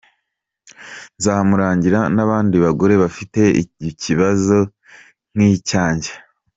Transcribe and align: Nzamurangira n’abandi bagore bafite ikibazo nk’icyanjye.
Nzamurangira 1.17 1.99
n’abandi 2.15 2.55
bagore 2.65 2.93
bafite 3.03 3.41
ikibazo 3.91 4.57
nk’icyanjye. 5.35 6.11